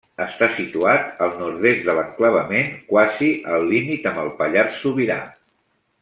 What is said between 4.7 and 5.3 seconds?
Sobirà.